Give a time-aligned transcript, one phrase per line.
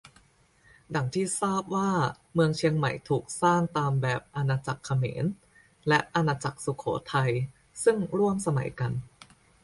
[0.95, 1.89] ดั่งที่ทราบว่า
[2.33, 5.25] เมืองเชียงใหม่ถูกสร้างตามแบบอาณาจักรเขมร
[5.87, 7.31] และ อาณาจักรสุโขทัย
[7.83, 8.91] ซึ่งร่วมสมัยกัน